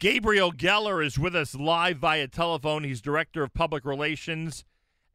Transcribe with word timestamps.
Gabriel 0.00 0.52
Geller 0.52 1.04
is 1.04 1.18
with 1.18 1.36
us 1.36 1.54
live 1.54 1.98
via 1.98 2.26
telephone. 2.26 2.82
He's 2.82 3.00
director 3.00 3.44
of 3.44 3.54
public 3.54 3.84
relations 3.84 4.64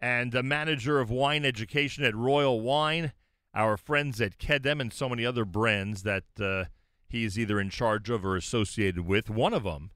and 0.01 0.33
a 0.33 0.41
manager 0.41 0.99
of 0.99 1.11
wine 1.11 1.43
education 1.43 2.05
at 2.05 2.15
Royal 2.15 2.61
Wine. 2.61 3.11
Our 3.53 3.75
friends 3.75 4.21
at 4.21 4.37
Kedem 4.37 4.79
and 4.79 4.93
so 4.93 5.09
many 5.09 5.25
other 5.25 5.43
brands 5.43 6.03
that 6.03 6.23
uh, 6.39 6.65
he 7.09 7.25
is 7.25 7.37
either 7.37 7.59
in 7.59 7.69
charge 7.69 8.09
of 8.09 8.25
or 8.25 8.37
associated 8.37 9.05
with. 9.05 9.29
One 9.29 9.53
of 9.53 9.63
them, 9.63 9.91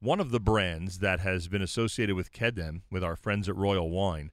one 0.00 0.18
of 0.18 0.30
the 0.30 0.40
brands 0.40 1.00
that 1.00 1.20
has 1.20 1.46
been 1.46 1.62
associated 1.62 2.16
with 2.16 2.32
Kedem, 2.32 2.82
with 2.90 3.04
our 3.04 3.16
friends 3.16 3.48
at 3.48 3.56
Royal 3.56 3.90
Wine, 3.90 4.30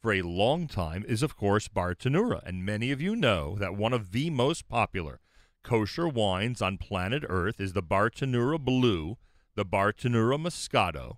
for 0.00 0.12
a 0.12 0.22
long 0.22 0.68
time 0.68 1.04
is, 1.08 1.22
of 1.22 1.36
course, 1.36 1.68
Bartenura. 1.68 2.42
And 2.44 2.66
many 2.66 2.90
of 2.90 3.00
you 3.00 3.16
know 3.16 3.56
that 3.56 3.76
one 3.76 3.94
of 3.94 4.12
the 4.12 4.28
most 4.28 4.68
popular 4.68 5.20
kosher 5.64 6.06
wines 6.06 6.60
on 6.60 6.76
planet 6.76 7.24
Earth 7.28 7.60
is 7.60 7.72
the 7.72 7.82
Bartenura 7.82 8.58
Blue, 8.58 9.16
the 9.58 9.66
Bartenura 9.66 10.38
Moscato. 10.38 11.16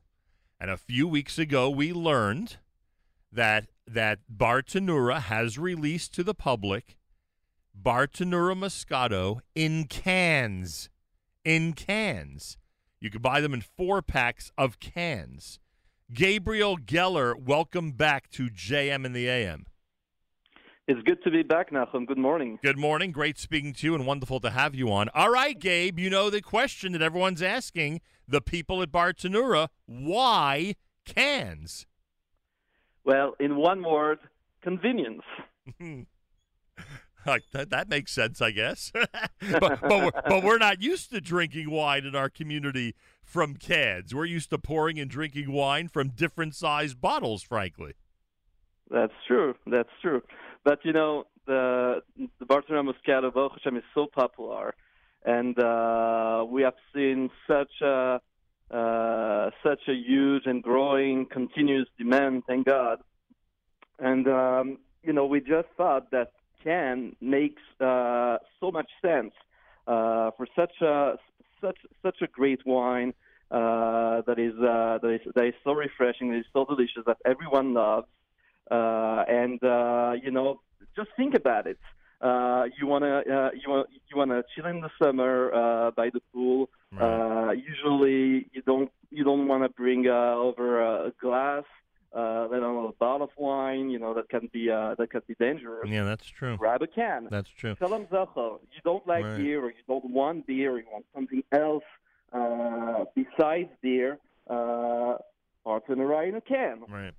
And 0.59 0.71
a 0.71 0.79
few 0.79 1.07
weeks 1.07 1.39
ago, 1.39 1.69
we 1.69 1.93
learned 1.93 2.57
that 3.31 3.67
that 3.87 4.21
Bartenura 4.35 5.21
has 5.21 5.59
released 5.59 6.15
to 6.15 6.25
the 6.25 6.33
public 6.33 6.97
Bartenura 7.79 8.57
Moscato 8.57 9.41
in 9.55 9.85
cans. 9.85 10.89
In 11.45 11.75
cans. 11.75 12.57
You 12.99 13.11
can 13.11 13.21
buy 13.21 13.43
them 13.43 13.53
in 13.53 13.61
four 13.61 14.01
packs 14.01 14.53
of 14.57 14.81
cans. 14.81 15.59
Gabriel 16.11 16.79
Geller, 16.79 17.39
welcome 17.39 17.93
back 17.93 18.31
to 18.31 18.49
JM 18.49 19.05
in 19.05 19.13
the 19.13 19.29
AM. 19.29 19.67
It's 20.91 21.01
good 21.03 21.23
to 21.23 21.31
be 21.31 21.45
back, 21.45 21.71
Nachum. 21.71 22.05
Good 22.05 22.19
morning. 22.19 22.59
Good 22.65 22.77
morning. 22.77 23.13
Great 23.13 23.39
speaking 23.39 23.73
to 23.75 23.87
you 23.87 23.95
and 23.95 24.09
wonderful 24.09 24.41
to 24.41 24.51
have 24.51 24.75
you 24.75 24.91
on. 24.91 25.09
All 25.15 25.31
right, 25.31 25.57
Gabe, 25.57 26.01
you 26.01 26.11
know 26.11 26.31
the 26.31 26.43
question 26.43 26.91
that 26.95 27.01
everyone's 27.01 27.43
asking 27.43 28.01
the 28.27 28.41
people 28.41 28.83
at 28.83 28.91
Bartenura 28.91 29.69
why 29.87 30.75
cans? 31.05 31.87
Well, 33.05 33.37
in 33.39 33.55
one 33.55 33.85
word, 33.85 34.19
convenience. 34.63 35.23
that, 37.25 37.71
that 37.71 37.89
makes 37.89 38.11
sense, 38.11 38.43
I 38.43 38.51
guess. 38.51 38.91
but, 38.95 39.61
but, 39.61 39.83
we're, 39.83 40.23
but 40.29 40.43
we're 40.43 40.59
not 40.59 40.83
used 40.83 41.13
to 41.13 41.21
drinking 41.21 41.71
wine 41.71 42.05
in 42.05 42.17
our 42.17 42.29
community 42.29 42.97
from 43.23 43.55
cans. 43.55 44.13
We're 44.13 44.25
used 44.25 44.51
to 44.51 44.59
pouring 44.59 44.99
and 44.99 45.09
drinking 45.09 45.53
wine 45.53 45.87
from 45.87 46.09
different 46.09 46.57
sized 46.57 47.01
bottles, 47.01 47.45
frankly. 47.45 47.95
That's 48.91 49.13
true. 49.29 49.55
That's 49.69 49.89
true. 50.03 50.21
But 50.65 50.85
you 50.85 50.93
know, 50.93 51.25
the 51.47 52.03
the 52.39 52.47
Bartenura 52.47 52.85
Moscato 52.85 53.33
Baruch 53.33 53.53
Hashem 53.53 53.77
is 53.77 53.85
so 53.95 54.07
popular, 54.07 54.75
and 55.25 55.59
uh, 55.59 56.45
we 56.49 56.63
have 56.63 56.75
seen 56.95 57.31
such 57.47 57.73
a 57.83 58.21
uh, 58.71 59.51
such 59.65 59.81
a 59.89 59.95
huge 59.95 60.43
and 60.47 60.63
growing 60.63 61.27
continuous 61.27 61.89
demand. 61.99 62.45
Thank 62.47 62.67
God. 62.67 62.99
And 63.99 64.29
um, 64.29 64.79
you 65.03 65.13
know, 65.13 65.27
we 65.27 65.41
just 65.41 65.69
thought 65.77 66.11
that 66.11 66.33
can 66.63 67.17
makes 67.21 67.63
uh, 67.81 68.37
so 68.61 68.71
much 68.71 68.91
sense 69.03 69.33
uh, 69.87 70.31
for 70.37 70.47
such 70.55 70.81
a 70.83 71.15
such 71.61 71.79
such 72.03 72.17
a 72.23 72.27
great 72.27 72.61
wine 72.67 73.13
uh, 73.51 74.23
that 74.27 74.39
is 74.39 74.53
uh, 74.59 74.99
that 75.03 75.11
is 75.15 75.21
that 75.35 75.47
is 75.47 75.55
so 75.65 75.73
refreshing, 75.73 76.31
that 76.31 76.39
is 76.39 76.47
so 76.53 76.65
delicious 76.65 77.03
that 77.07 77.19
everyone 77.25 77.75
loves. 77.75 78.07
Uh, 78.71 79.25
and 79.29 79.63
uh, 79.65 80.13
you 80.23 80.31
know, 80.31 80.61
just 80.97 81.11
think 81.17 81.35
about 81.35 81.67
it. 81.67 81.79
Uh, 82.21 82.65
you 82.79 82.87
wanna 82.87 83.23
uh, 83.31 83.51
you 83.55 83.69
want 83.69 83.89
you 84.09 84.17
wanna 84.17 84.43
chill 84.55 84.67
in 84.67 84.81
the 84.81 84.91
summer 85.03 85.53
uh, 85.55 85.91
by 85.91 86.11
the 86.11 86.21
pool. 86.33 86.69
Right. 86.93 87.49
Uh, 87.49 87.53
usually, 87.53 88.47
you 88.53 88.63
don't 88.67 88.91
you 89.11 89.25
don't 89.25 89.49
want 89.49 89.63
to 89.65 89.69
bring 89.71 90.07
uh, 90.07 90.35
over 90.35 90.83
a 91.07 91.13
glass, 91.21 91.65
uh, 92.15 92.47
let 92.51 92.63
alone 92.63 92.91
a 92.91 92.93
bottle 92.93 93.25
of 93.29 93.31
wine. 93.39 93.89
You 93.91 93.99
know 93.99 94.13
that 94.15 94.29
can 94.29 94.51
be 94.53 94.71
uh, 94.71 94.95
that 94.99 95.11
can 95.11 95.23
be 95.27 95.35
dangerous. 95.41 95.89
Yeah, 95.89 96.05
that's 96.05 96.29
true. 96.29 96.57
Grab 96.59 96.83
a 96.83 96.87
can. 96.87 97.29
That's 97.31 97.51
true. 97.51 97.75
Shalom 97.79 98.07
Zachar. 98.11 98.59
You 98.75 98.81
don't 98.85 99.07
like 99.07 99.25
Right. 99.25 99.39
beer, 99.39 99.61
or 99.65 99.71
you 99.71 99.85
don't 99.89 100.11
want 100.11 100.47
beer, 100.47 100.73
or 100.73 100.79
you 100.79 100.87
want 100.93 101.07
something 101.15 101.43
else 101.53 101.85
uh, 102.33 103.05
besides 103.15 103.71
beer. 103.83 104.19
Uh, 104.49 105.17
Bartenura 105.67 106.27
in 106.29 106.35
a 106.37 106.41
can. 106.41 106.81
Right. 106.89 107.13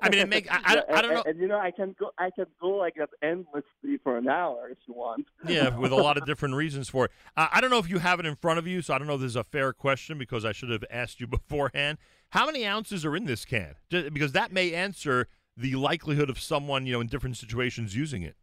I 0.00 0.08
mean, 0.08 0.20
it 0.20 0.28
make- 0.28 0.50
I- 0.50 0.60
I- 0.64 0.84
I 0.98 1.02
don't 1.02 1.14
know- 1.14 1.22
And, 1.26 1.38
you 1.38 1.46
know, 1.46 1.58
I 1.58 1.70
can 1.70 1.94
go. 1.98 2.10
I 2.18 2.30
can 2.30 2.46
go 2.60 2.70
like 2.70 2.94
that 2.96 3.10
endlessly 3.22 3.98
for 4.02 4.16
an 4.16 4.28
hour 4.28 4.68
if 4.70 4.78
you 4.88 4.94
want. 4.94 5.26
Yeah, 5.46 5.76
with 5.78 5.92
a 5.92 5.96
lot 5.96 6.16
of 6.16 6.24
different 6.24 6.54
reasons 6.54 6.88
for 6.88 7.06
it. 7.06 7.10
Uh, 7.36 7.48
I 7.52 7.60
don't 7.60 7.70
know 7.70 7.78
if 7.78 7.88
you 7.90 7.98
have 7.98 8.18
it 8.20 8.26
in 8.26 8.34
front 8.36 8.58
of 8.58 8.66
you, 8.66 8.80
so 8.82 8.94
I 8.94 8.98
don't 8.98 9.06
know 9.06 9.14
if 9.14 9.20
this 9.20 9.30
is 9.30 9.36
a 9.36 9.44
fair 9.44 9.72
question 9.72 10.16
because 10.18 10.44
I 10.44 10.52
should 10.52 10.70
have 10.70 10.84
asked 10.90 11.20
you 11.20 11.26
beforehand. 11.38 11.98
How 12.30 12.46
many 12.46 12.64
ounces 12.66 13.04
are 13.04 13.14
in 13.14 13.26
this 13.26 13.44
can? 13.44 13.74
Because 13.90 14.32
that 14.32 14.52
may 14.52 14.72
answer 14.72 15.28
the 15.56 15.74
likelihood 15.74 16.30
of 16.30 16.40
someone, 16.40 16.86
you 16.86 16.94
know, 16.94 17.00
in 17.02 17.08
different 17.08 17.36
situations 17.36 17.94
using 17.94 18.22
it. 18.22 18.36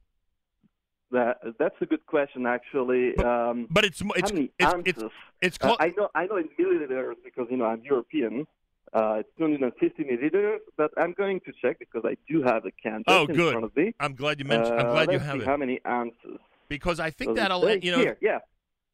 That 1.12 1.38
that's 1.58 1.74
a 1.81 1.88
good 1.88 2.06
question, 2.06 2.46
actually. 2.46 3.18
um, 3.18 3.66
But 3.72 3.84
it's 3.84 4.00
it's 4.16 4.30
how 4.30 4.36
many 4.36 4.52
it's, 4.86 5.02
it's 5.02 5.14
it's 5.42 5.58
Uh, 5.60 5.70
clo- 5.70 5.78
I 5.80 5.92
know 5.98 6.08
I 6.14 6.28
know 6.28 6.38
in 6.38 6.50
milliliters 6.50 7.16
because 7.26 7.48
you 7.50 7.58
know 7.58 7.66
I'm 7.66 7.81
European. 7.81 8.46
Uh, 8.92 9.18
it's 9.20 9.30
250 9.38 10.04
milliliters, 10.04 10.58
but 10.78 10.90
I'm 10.98 11.14
going 11.14 11.40
to 11.42 11.52
check 11.62 11.78
because 11.80 12.04
I 12.06 12.16
do 12.28 12.42
have 12.42 12.66
a 12.66 12.72
can 12.72 13.04
Oh, 13.08 13.26
in 13.26 13.36
good. 13.36 13.52
front 13.52 13.66
of 13.66 13.76
me. 13.76 13.94
I'm 14.00 14.16
glad 14.16 14.40
you 14.40 14.46
mentioned. 14.46 14.80
I'm 14.80 14.88
Uh, 14.88 14.92
glad 14.92 15.12
you 15.12 15.20
have 15.20 15.38
see 15.38 15.44
it 15.44 15.48
How 15.48 15.58
many 15.58 15.80
ounces? 15.88 16.40
because 16.70 17.00
I 17.00 17.10
think 17.12 17.30
So 17.32 17.34
that'll 17.36 17.70
you 17.82 17.92
know 17.92 18.00
here, 18.00 18.18
yeah. 18.22 18.40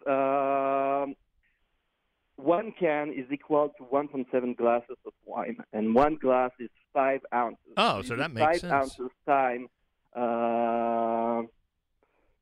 Um, 0.07 1.15
one 2.35 2.73
can 2.77 3.13
is 3.13 3.25
equal 3.31 3.69
to 3.77 3.83
1.7 3.83 4.57
glasses 4.57 4.97
of 5.05 5.13
wine, 5.25 5.57
and 5.73 5.95
one 5.95 6.15
glass 6.15 6.51
is 6.59 6.69
five 6.93 7.21
ounces. 7.33 7.59
Oh, 7.77 8.01
so 8.01 8.15
that 8.17 8.31
makes 8.31 8.45
five 8.45 8.59
sense. 8.61 8.73
ounces 8.73 9.11
time. 9.25 9.67
Uh, 10.15 10.19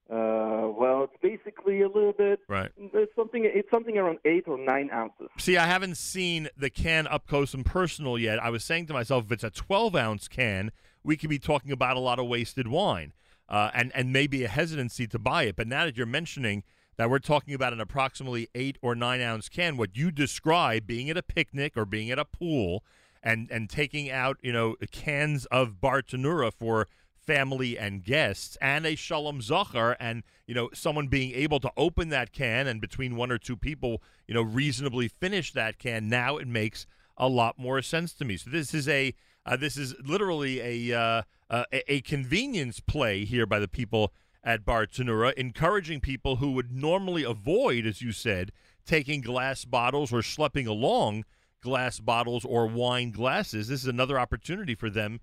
uh, 0.09 0.68
well, 0.78 1.03
it's 1.06 1.22
basically 1.22 1.81
a 1.81 1.88
little 1.88 2.12
bit. 2.12 2.40
right. 2.50 2.72
It's 2.78 3.16
something. 3.16 3.44
It's 3.46 3.69
something 3.72 3.97
around 3.97 4.19
eight 4.25 4.47
or 4.47 4.58
nine 4.58 4.90
ounces. 4.91 5.28
See, 5.38 5.58
I 5.58 5.66
haven't 5.66 5.97
seen 5.97 6.50
the 6.58 6.69
can 6.69 7.08
up 7.08 7.25
close 7.28 7.53
and 7.53 7.66
personal 7.66 8.18
yet. 8.18 8.42
I 8.44 8.50
was 8.50 8.63
saying 8.63 8.88
to 8.88 8.94
myself, 8.94 9.25
if 9.25 9.31
it's 9.31 9.44
a 9.44 9.50
12 9.50 9.96
ounce 9.96 10.28
can, 10.28 10.72
we 11.03 11.16
could 11.16 11.30
be 11.30 11.40
talking 11.40 11.72
about 11.72 11.96
a 11.96 12.00
lot 12.00 12.19
of 12.19 12.28
wasted 12.28 12.68
wine 12.68 13.13
uh, 13.50 13.72
and, 13.74 13.92
and 13.96 14.12
maybe 14.12 14.44
a 14.44 14.47
hesitancy 14.47 15.08
to 15.08 15.19
buy 15.19 15.44
it. 15.44 15.56
But 15.56 15.68
now 15.68 15.86
that 15.86 15.97
you're 15.97 16.06
mentioning 16.06 16.63
that 16.97 17.09
we're 17.09 17.19
talking 17.19 17.53
about 17.53 17.74
an 17.74 17.81
approximately 17.81 18.50
eight 18.53 18.78
or 18.81 18.96
nine 18.96 19.22
ounce 19.22 19.50
can, 19.50 19.78
what 19.78 19.96
you 19.96 20.12
describe 20.12 20.86
being 20.86 21.09
at 21.09 21.18
a 21.18 21.24
picnic 21.24 21.74
or 21.75 21.86
being 21.86 22.12
at 22.12 22.19
a 22.19 22.25
pool 22.25 22.84
and, 23.22 23.50
and 23.50 23.69
taking 23.69 24.12
out, 24.12 24.38
you 24.42 24.52
know, 24.52 24.75
cans 24.92 25.46
of 25.47 25.75
Bartenura 25.81 26.53
for 26.53 26.88
family 27.25 27.78
and 27.78 28.03
guests 28.03 28.57
and 28.61 28.85
a 28.85 28.95
Shalom 28.95 29.41
Zachar 29.41 29.95
and 30.00 30.23
you 30.47 30.53
know 30.53 30.69
someone 30.73 31.07
being 31.07 31.34
able 31.34 31.59
to 31.59 31.72
open 31.78 32.09
that 32.09 32.31
can 32.34 32.67
and 32.67 32.81
between 32.81 33.16
one 33.16 33.31
or 33.31 33.38
two 33.38 33.56
people 33.56 34.01
you 34.28 34.34
know 34.34 34.41
reasonably 34.41 35.07
finish 35.07 35.53
that 35.53 35.79
can 35.79 36.09
now 36.09 36.38
it 36.38 36.47
makes 36.47 36.85
a 37.17 37.28
lot 37.28 37.57
more 37.59 37.81
sense 37.81 38.13
to 38.13 38.25
me. 38.25 38.38
So 38.38 38.50
this 38.50 38.73
is 38.73 38.88
a 38.88 39.13
uh, 39.45 39.57
this 39.57 39.78
is 39.78 39.94
literally 40.03 40.89
a, 40.91 40.97
uh, 40.97 41.22
uh, 41.50 41.66
a 41.72 42.01
convenience 42.01 42.79
play 42.79 43.25
here 43.25 43.45
by 43.45 43.59
the 43.59 43.67
people 43.67 44.13
at 44.44 44.66
Bartenura 44.66 45.33
encouraging 45.33 46.00
people 46.00 46.38
who 46.38 46.51
would 46.51 46.72
normally 46.72 47.23
avoid 47.23 47.85
as 47.85 48.01
you 48.01 48.12
said 48.12 48.51
taking 48.85 49.22
glass 49.22 49.66
bottles 49.66 50.12
or 50.12 50.19
schlepping 50.19 50.67
along 50.67 51.23
glass 51.62 52.00
bottles 52.00 52.44
or 52.44 52.67
wine 52.67 53.12
glasses. 53.12 53.67
This 53.67 53.81
is 53.81 53.88
another 53.88 54.19
opportunity 54.19 54.75
for 54.75 54.89
them 54.89 55.22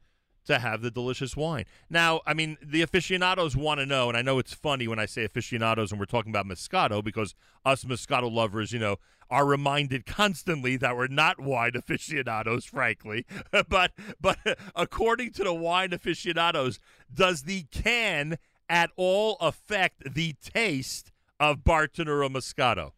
to 0.50 0.58
have 0.58 0.82
the 0.82 0.90
delicious 0.90 1.36
wine. 1.36 1.64
Now, 1.88 2.20
I 2.26 2.34
mean, 2.34 2.58
the 2.62 2.82
aficionados 2.82 3.56
want 3.56 3.80
to 3.80 3.86
know, 3.86 4.08
and 4.08 4.16
I 4.16 4.22
know 4.22 4.38
it's 4.38 4.52
funny 4.52 4.88
when 4.88 4.98
I 4.98 5.06
say 5.06 5.24
aficionados 5.24 5.90
and 5.90 5.98
we're 5.98 6.06
talking 6.06 6.30
about 6.30 6.46
Moscato 6.46 7.02
because 7.02 7.34
us 7.64 7.84
Moscato 7.84 8.30
lovers, 8.30 8.72
you 8.72 8.78
know, 8.78 8.96
are 9.30 9.46
reminded 9.46 10.06
constantly 10.06 10.76
that 10.76 10.96
we're 10.96 11.06
not 11.06 11.38
wine 11.40 11.72
aficionados, 11.76 12.64
frankly. 12.64 13.26
but 13.68 13.92
but 14.20 14.38
according 14.74 15.32
to 15.32 15.44
the 15.44 15.54
wine 15.54 15.92
aficionados, 15.92 16.80
does 17.12 17.42
the 17.42 17.64
can 17.70 18.36
at 18.68 18.90
all 18.96 19.36
affect 19.40 20.14
the 20.14 20.34
taste 20.42 21.12
of 21.38 21.58
Bartenura 21.58 22.28
Moscato? 22.28 22.92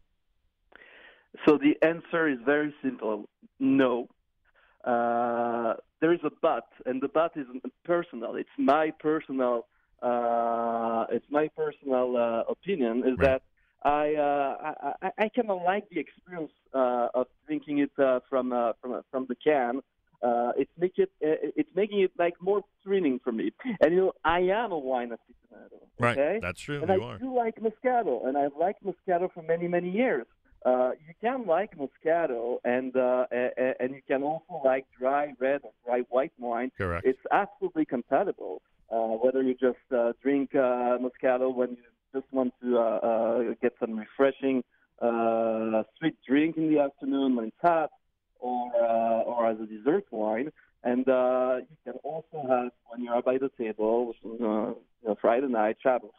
So 1.47 1.57
the 1.57 1.75
answer 1.85 2.27
is 2.27 2.37
very 2.45 2.73
simple. 2.83 3.27
No. 3.59 4.07
Uh, 4.83 5.75
there 6.01 6.13
is 6.13 6.19
a 6.23 6.31
but, 6.41 6.67
and 6.85 7.01
the 7.01 7.07
but 7.07 7.31
is 7.35 7.47
personal. 7.85 8.35
It's 8.35 8.49
my 8.57 8.91
personal. 8.99 9.67
Uh, 10.01 11.05
it's 11.09 11.25
my 11.29 11.47
personal 11.55 12.17
uh, 12.17 12.51
opinion. 12.51 12.99
Is 12.99 13.17
Right. 13.17 13.19
that 13.19 13.41
I, 13.83 14.15
uh, 14.15 14.73
I 14.81 14.93
I 15.01 15.11
I 15.23 15.29
kind 15.29 15.49
of 15.49 15.61
like 15.61 15.85
the 15.89 15.99
experience 15.99 16.51
uh, 16.73 17.07
of 17.13 17.27
drinking 17.47 17.79
it 17.79 17.91
uh, 17.97 18.19
from 18.29 18.51
uh, 18.51 18.73
from 18.81 18.93
uh, 18.93 19.01
from 19.11 19.25
the 19.29 19.35
can. 19.35 19.79
Uh, 20.21 20.51
it's 20.57 20.71
make 20.77 20.97
it 20.97 21.11
uh, 21.23 21.51
it's 21.59 21.69
making 21.75 21.99
it 22.01 22.11
like 22.17 22.33
more 22.41 22.61
thrilling 22.83 23.19
for 23.23 23.31
me. 23.31 23.51
And 23.81 23.93
you 23.93 23.99
know, 24.01 24.13
I 24.25 24.39
am 24.39 24.71
a 24.71 24.77
wine 24.77 25.09
aficionado. 25.09 25.79
Right. 25.99 26.41
That's 26.41 26.61
true. 26.61 26.81
and 26.81 26.89
you 26.89 27.01
I 27.03 27.05
are. 27.07 27.17
do 27.17 27.33
like 27.35 27.55
Moscato, 27.61 28.25
and 28.27 28.37
I've 28.37 28.55
liked 28.59 28.83
Moscato 28.83 29.31
for 29.33 29.41
many, 29.41 29.67
many 29.67 29.89
years. 29.89 30.25
Uh, 30.65 30.91
you 31.05 31.13
can 31.21 31.45
like 31.45 31.71
Moscato, 31.77 32.57
and 32.63 32.95
uh, 32.95 33.25
a- 33.31 33.73
and 33.79 33.91
you 33.93 34.01
can 34.07 34.23
also 34.23 34.61
like 34.63 34.85
dry 34.97 35.33
red 35.39 35.61
or 35.63 35.71
dry 35.85 36.01
white 36.09 36.31
wine. 36.39 36.71
Correct. 36.77 37.05
It's 37.05 37.19
absolutely 37.31 37.85
compatible. 37.85 38.61
Uh, 38.91 39.17
whether 39.23 39.41
you 39.41 39.55
just 39.55 39.77
uh, 39.95 40.13
drink 40.21 40.53
uh, 40.55 40.97
Moscato 40.99 41.53
when 41.53 41.71
you 41.71 41.77
just 42.13 42.31
want 42.31 42.53
to 42.61 42.77
uh, 42.77 42.81
uh, 42.81 43.39
get 43.61 43.73
some 43.79 43.97
refreshing 43.97 44.63
uh, 45.01 45.83
sweet 45.97 46.15
drink 46.27 46.57
in 46.57 46.73
the 46.73 46.79
afternoon 46.79 47.35
when 47.35 47.45
it's 47.45 47.57
hot, 47.61 47.89
or 48.39 48.71
uh, 48.75 49.23
or 49.23 49.49
as 49.49 49.57
a 49.59 49.65
dessert 49.65 50.05
wine. 50.11 50.49
And 50.83 51.07
uh, 51.07 51.57
you 51.69 51.77
can 51.85 51.93
also 52.03 52.45
have 52.47 52.71
when 52.89 53.03
you're 53.03 53.21
by 53.21 53.37
the 53.37 53.49
table, 53.57 54.13
uh, 54.25 54.29
you 54.29 54.39
know, 54.39 55.17
Friday 55.21 55.47
night, 55.47 55.77
Shabbos. 55.81 56.11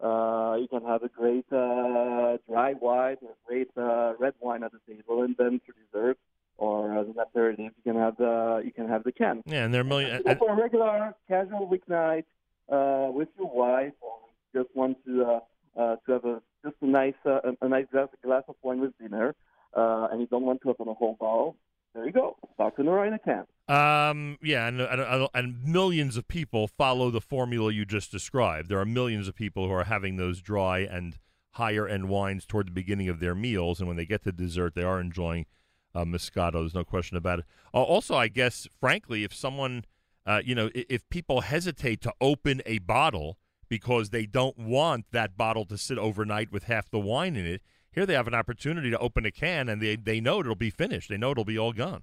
Uh, 0.00 0.56
you 0.60 0.68
can 0.68 0.84
have 0.84 1.02
a 1.02 1.08
great 1.08 1.46
uh, 1.52 2.36
dry 2.48 2.72
white 2.74 3.18
or 3.22 3.34
great 3.46 3.68
uh, 3.76 4.14
red 4.18 4.34
wine 4.40 4.62
at 4.62 4.70
the 4.72 4.78
table, 4.86 5.22
and 5.22 5.36
then 5.36 5.60
for 5.66 5.72
dessert 5.72 6.18
or 6.56 6.96
as 6.98 7.06
an 7.06 7.14
aperitif, 7.18 7.72
you 7.76 7.92
can 7.92 8.00
have 8.00 8.16
the 8.16 8.62
you 8.64 8.72
can 8.72 8.88
have 8.88 9.02
the 9.04 9.12
can. 9.12 9.42
Yeah, 9.46 9.64
and 9.64 9.74
there 9.74 9.80
are 9.80 9.82
a 9.82 9.84
million. 9.84 10.22
So 10.24 10.34
for 10.36 10.52
a 10.52 10.56
regular 10.56 11.14
casual 11.26 11.68
weeknight 11.68 12.24
uh, 12.70 13.10
with 13.10 13.28
your 13.38 13.50
wife, 13.50 13.94
or 14.00 14.18
just 14.54 14.74
want 14.74 14.98
to 15.06 15.24
uh, 15.24 15.40
uh, 15.80 15.96
to 16.06 16.12
have 16.12 16.24
a 16.24 16.42
just 16.64 16.76
a 16.80 16.86
nice 16.86 17.14
uh, 17.24 17.40
a, 17.44 17.66
a 17.66 17.68
nice 17.68 17.86
glass, 17.90 18.08
glass 18.24 18.42
of 18.48 18.56
wine 18.62 18.80
with 18.80 18.96
dinner, 18.98 19.34
uh, 19.76 20.08
and 20.10 20.20
you 20.20 20.26
don't 20.26 20.44
want 20.44 20.60
to 20.62 20.70
open 20.70 20.88
a 20.88 20.94
whole 20.94 21.16
bottle. 21.18 21.56
There 21.94 22.06
you 22.06 22.12
go, 22.12 22.36
Bartenura 22.58 23.06
in 23.06 23.14
a 23.14 23.18
can. 23.18 23.44
Um, 23.68 24.38
yeah, 24.42 24.68
and, 24.68 24.80
and 24.80 25.28
and 25.34 25.64
millions 25.64 26.16
of 26.16 26.28
people 26.28 26.68
follow 26.68 27.10
the 27.10 27.20
formula 27.20 27.72
you 27.72 27.84
just 27.84 28.10
described. 28.10 28.68
There 28.68 28.78
are 28.78 28.86
millions 28.86 29.28
of 29.28 29.34
people 29.34 29.66
who 29.66 29.72
are 29.72 29.84
having 29.84 30.16
those 30.16 30.40
dry 30.40 30.80
and 30.80 31.18
higher 31.52 31.88
end 31.88 32.08
wines 32.08 32.46
toward 32.46 32.68
the 32.68 32.72
beginning 32.72 33.08
of 33.08 33.20
their 33.20 33.34
meals, 33.34 33.80
and 33.80 33.88
when 33.88 33.96
they 33.96 34.06
get 34.06 34.22
to 34.24 34.32
dessert, 34.32 34.74
they 34.74 34.84
are 34.84 35.00
enjoying 35.00 35.46
uh, 35.94 36.04
Moscato. 36.04 36.60
There's 36.60 36.74
no 36.74 36.84
question 36.84 37.16
about 37.16 37.40
it. 37.40 37.44
Uh, 37.74 37.82
also, 37.82 38.14
I 38.14 38.28
guess, 38.28 38.68
frankly, 38.80 39.24
if 39.24 39.34
someone, 39.34 39.84
uh, 40.24 40.40
you 40.44 40.54
know, 40.54 40.70
if, 40.74 40.86
if 40.88 41.10
people 41.10 41.42
hesitate 41.42 42.00
to 42.02 42.12
open 42.20 42.62
a 42.64 42.78
bottle 42.78 43.38
because 43.68 44.10
they 44.10 44.24
don't 44.24 44.58
want 44.58 45.06
that 45.10 45.36
bottle 45.36 45.64
to 45.66 45.76
sit 45.76 45.98
overnight 45.98 46.50
with 46.52 46.64
half 46.64 46.90
the 46.90 47.00
wine 47.00 47.36
in 47.36 47.46
it, 47.46 47.62
here 47.98 48.06
they 48.06 48.14
have 48.14 48.28
an 48.28 48.34
opportunity 48.34 48.90
to 48.90 48.98
open 48.98 49.26
a 49.26 49.30
can, 49.30 49.68
and 49.68 49.82
they 49.82 49.96
they 49.96 50.20
know 50.20 50.38
it'll 50.38 50.54
be 50.54 50.70
finished. 50.70 51.08
They 51.08 51.16
know 51.16 51.32
it'll 51.32 51.44
be 51.44 51.58
all 51.58 51.72
gone. 51.72 52.02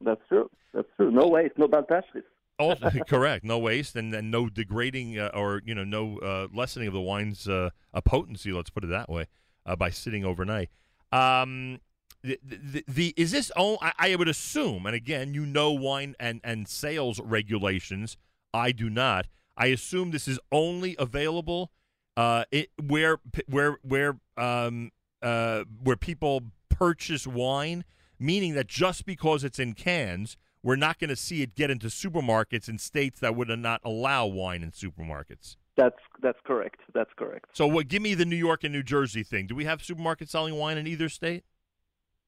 That's 0.00 0.20
true. 0.28 0.50
That's 0.72 0.88
true. 0.96 1.12
No 1.12 1.28
waste, 1.28 1.56
no 1.56 1.68
bad 1.68 1.86
pastries. 1.86 2.24
Also, 2.58 2.90
correct. 3.08 3.44
No 3.44 3.58
waste 3.58 3.94
and, 3.96 4.12
and 4.12 4.30
no 4.30 4.48
degrading 4.48 5.18
uh, 5.18 5.30
or 5.32 5.62
you 5.64 5.74
know 5.74 5.84
no 5.84 6.18
uh, 6.18 6.48
lessening 6.52 6.88
of 6.88 6.94
the 6.94 7.00
wine's 7.00 7.48
uh, 7.48 7.70
a 7.92 8.02
potency. 8.02 8.52
Let's 8.52 8.70
put 8.70 8.82
it 8.82 8.88
that 8.88 9.08
way 9.08 9.26
uh, 9.64 9.76
by 9.76 9.90
sitting 9.90 10.24
overnight. 10.24 10.70
Um, 11.12 11.78
the, 12.22 12.38
the, 12.42 12.84
the 12.88 13.14
is 13.16 13.30
this? 13.30 13.52
Oh, 13.56 13.78
I, 13.80 13.92
I 13.98 14.16
would 14.16 14.28
assume, 14.28 14.84
and 14.84 14.96
again, 14.96 15.32
you 15.32 15.46
know 15.46 15.70
wine 15.70 16.16
and 16.18 16.40
and 16.42 16.66
sales 16.66 17.20
regulations. 17.20 18.16
I 18.52 18.72
do 18.72 18.90
not. 18.90 19.26
I 19.56 19.66
assume 19.66 20.10
this 20.10 20.26
is 20.26 20.40
only 20.50 20.96
available 20.98 21.70
uh, 22.16 22.44
it, 22.50 22.70
where 22.80 23.18
where 23.46 23.78
where 23.82 24.16
um, 24.36 24.90
uh, 25.24 25.64
where 25.82 25.96
people 25.96 26.42
purchase 26.68 27.26
wine, 27.26 27.84
meaning 28.18 28.54
that 28.54 28.66
just 28.68 29.06
because 29.06 29.42
it's 29.42 29.58
in 29.58 29.72
cans, 29.72 30.36
we're 30.62 30.76
not 30.76 30.98
going 30.98 31.08
to 31.10 31.16
see 31.16 31.42
it 31.42 31.54
get 31.54 31.70
into 31.70 31.86
supermarkets 31.88 32.68
in 32.68 32.78
states 32.78 33.20
that 33.20 33.34
would 33.34 33.48
not 33.58 33.80
allow 33.84 34.26
wine 34.26 34.62
in 34.62 34.70
supermarkets. 34.70 35.56
That's 35.76 35.96
that's 36.22 36.38
correct. 36.44 36.80
That's 36.92 37.10
correct. 37.16 37.46
So, 37.52 37.66
what? 37.66 37.88
Give 37.88 38.00
me 38.00 38.14
the 38.14 38.24
New 38.24 38.36
York 38.36 38.62
and 38.62 38.72
New 38.72 38.84
Jersey 38.84 39.24
thing. 39.24 39.46
Do 39.48 39.54
we 39.56 39.64
have 39.64 39.80
supermarkets 39.80 40.28
selling 40.28 40.54
wine 40.56 40.78
in 40.78 40.86
either 40.86 41.08
state? 41.08 41.42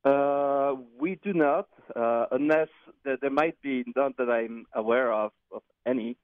Uh, 0.05 0.75
we 1.01 1.17
do 1.23 1.33
not, 1.33 1.69
uh, 1.95 2.27
unless 2.33 2.69
there, 3.05 3.17
there 3.21 3.31
might 3.31 3.61
be 3.63 3.85
not 3.95 4.17
that 4.17 4.31
I'm 4.31 4.65
aware 4.75 5.13
of 5.13 5.31
of 5.53 5.63
any, 5.87 6.17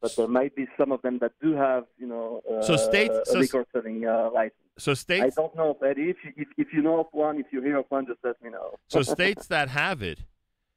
but 0.00 0.14
there 0.16 0.26
might 0.28 0.54
be 0.56 0.66
some 0.78 0.90
of 0.92 1.02
them 1.02 1.18
that 1.18 1.32
do 1.42 1.52
have, 1.52 1.84
you 1.98 2.06
know, 2.06 2.42
uh, 2.50 2.62
So 2.62 2.76
states- 2.76 3.14
a 3.14 3.24
so- 3.26 3.38
liquor 3.38 3.66
selling 3.72 4.06
uh, 4.06 4.30
license. 4.32 4.54
So 4.78 4.94
states. 4.94 5.36
I 5.36 5.40
don't 5.40 5.54
know, 5.56 5.76
Eddie. 5.84 6.10
If 6.10 6.16
you, 6.24 6.32
if, 6.36 6.48
if 6.56 6.68
you 6.72 6.82
know 6.82 7.00
of 7.00 7.06
one, 7.12 7.38
if 7.38 7.46
you 7.52 7.60
hear 7.62 7.78
of 7.78 7.86
one, 7.88 8.06
just 8.06 8.20
let 8.24 8.42
me 8.42 8.50
know. 8.50 8.76
so 8.88 9.02
states 9.16 9.46
that 9.48 9.68
have 9.68 10.02
it, 10.02 10.20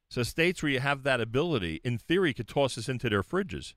so 0.08 0.22
states 0.22 0.62
where 0.62 0.70
you 0.70 0.80
have 0.80 1.02
that 1.04 1.20
ability, 1.20 1.80
in 1.84 1.98
theory, 1.98 2.34
could 2.34 2.48
toss 2.48 2.74
this 2.74 2.88
into 2.88 3.08
their 3.08 3.22
fridges. 3.22 3.74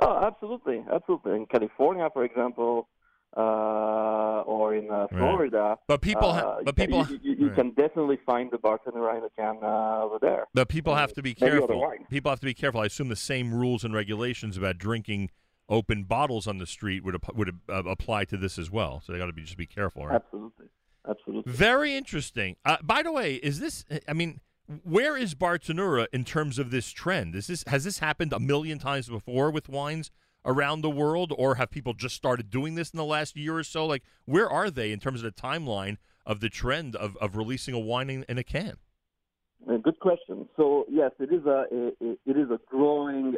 oh, 0.00 0.24
absolutely, 0.24 0.84
absolutely. 0.92 1.32
In 1.36 1.46
California, 1.46 2.08
for 2.12 2.24
example, 2.24 2.88
uh, 3.36 4.42
or 4.46 4.74
in 4.76 4.88
uh, 4.90 5.08
Florida, 5.08 5.76
But 5.88 6.00
people, 6.00 6.32
ha- 6.32 6.58
uh, 6.58 6.62
but 6.64 6.76
people, 6.76 7.04
you, 7.10 7.18
you, 7.22 7.34
you 7.36 7.46
right. 7.48 7.56
can 7.56 7.70
definitely 7.70 8.18
find 8.24 8.50
the 8.52 8.58
Bartenura 8.58 9.18
in 9.18 9.24
a 9.24 9.30
can 9.30 9.58
uh, 9.62 10.02
over 10.04 10.18
there. 10.20 10.46
But 10.54 10.68
people 10.68 10.94
have 10.94 11.12
to 11.14 11.22
be 11.22 11.34
careful. 11.34 11.92
People 12.08 12.30
have 12.30 12.38
to 12.40 12.46
be 12.46 12.54
careful. 12.54 12.80
I 12.80 12.86
assume 12.86 13.08
the 13.08 13.16
same 13.16 13.52
rules 13.52 13.82
and 13.82 13.92
regulations 13.92 14.56
about 14.56 14.78
drinking 14.78 15.30
open 15.68 16.04
bottles 16.04 16.46
on 16.46 16.58
the 16.58 16.66
street 16.66 17.04
would 17.04 17.16
would 17.34 17.60
uh, 17.68 17.84
apply 17.84 18.24
to 18.26 18.36
this 18.36 18.58
as 18.58 18.70
well. 18.70 19.00
So 19.04 19.12
they 19.12 19.18
got 19.18 19.26
to 19.26 19.32
be 19.32 19.42
just 19.42 19.56
be 19.56 19.66
careful, 19.66 20.06
right? 20.06 20.16
Absolutely, 20.16 20.66
absolutely. 21.08 21.52
Very 21.52 21.96
interesting. 21.96 22.56
Uh, 22.64 22.76
by 22.82 23.02
the 23.02 23.12
way, 23.12 23.34
is 23.36 23.60
this? 23.60 23.84
I 24.08 24.12
mean, 24.12 24.40
where 24.82 25.16
is 25.16 25.34
Bartenura 25.34 26.06
in 26.12 26.24
terms 26.24 26.58
of 26.58 26.70
this 26.70 26.90
trend? 26.90 27.34
Is 27.34 27.46
this 27.46 27.64
has 27.66 27.84
this 27.84 27.98
happened 27.98 28.32
a 28.32 28.40
million 28.40 28.78
times 28.78 29.08
before 29.08 29.50
with 29.50 29.68
wines 29.68 30.10
around 30.46 30.82
the 30.82 30.90
world, 30.90 31.32
or 31.36 31.54
have 31.54 31.70
people 31.70 31.94
just 31.94 32.14
started 32.14 32.50
doing 32.50 32.74
this 32.74 32.90
in 32.90 32.98
the 32.98 33.04
last 33.04 33.36
year 33.36 33.56
or 33.56 33.64
so? 33.64 33.86
Like, 33.86 34.02
where 34.26 34.48
are 34.48 34.70
they 34.70 34.92
in 34.92 35.00
terms 35.00 35.22
of 35.22 35.34
the 35.34 35.40
timeline 35.40 35.96
of 36.26 36.40
the 36.40 36.50
trend 36.50 36.94
of, 36.96 37.16
of 37.16 37.36
releasing 37.36 37.74
a 37.74 37.78
wine 37.78 38.10
in, 38.10 38.24
in 38.28 38.38
a 38.38 38.44
can? 38.44 38.76
Uh, 39.66 39.78
good 39.78 39.98
question. 40.00 40.46
So 40.56 40.84
yes, 40.90 41.12
it 41.18 41.32
is 41.32 41.46
a 41.46 41.64
it, 41.70 42.18
it 42.26 42.36
is 42.36 42.50
a 42.50 42.58
growing. 42.66 43.34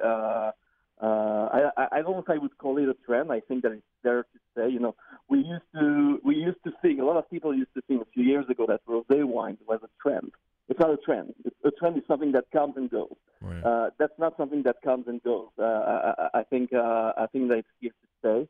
Uh, 1.00 1.48
I, 1.52 1.70
I 1.76 1.86
I 1.92 2.02
don't 2.02 2.12
know 2.12 2.24
if 2.26 2.30
I 2.30 2.38
would 2.38 2.56
call 2.56 2.78
it 2.78 2.88
a 2.88 2.94
trend. 3.06 3.30
I 3.30 3.40
think 3.40 3.62
that 3.64 3.72
it's 3.72 3.82
there 4.02 4.22
to 4.22 4.38
stay. 4.52 4.68
You 4.70 4.80
know, 4.80 4.94
we 5.28 5.38
used 5.38 5.70
to 5.74 6.20
we 6.24 6.36
used 6.36 6.62
to 6.64 6.72
think 6.80 7.00
a 7.00 7.04
lot 7.04 7.16
of 7.16 7.30
people 7.30 7.54
used 7.54 7.74
to 7.74 7.82
think 7.82 8.00
a 8.00 8.06
few 8.14 8.24
years 8.24 8.46
ago 8.48 8.66
that 8.68 8.80
rosé 8.86 9.24
wine 9.24 9.58
was 9.68 9.80
a 9.82 9.88
trend. 10.02 10.32
It's 10.68 10.80
not 10.80 10.90
a 10.90 10.96
trend. 10.96 11.34
It's, 11.44 11.54
a 11.64 11.70
trend 11.70 11.96
is 11.98 12.02
something 12.08 12.32
that 12.32 12.50
comes 12.50 12.76
and 12.76 12.90
goes. 12.90 13.14
Right. 13.40 13.62
Uh, 13.62 13.90
that's 13.98 14.18
not 14.18 14.36
something 14.36 14.62
that 14.62 14.82
comes 14.82 15.06
and 15.06 15.22
goes. 15.22 15.48
Uh, 15.58 15.62
I, 15.62 16.40
I 16.40 16.42
think 16.44 16.72
uh, 16.72 17.12
I 17.16 17.26
think 17.30 17.48
that 17.50 17.58
it's 17.58 17.68
here 17.80 17.90
to 17.90 18.08
stay, 18.20 18.48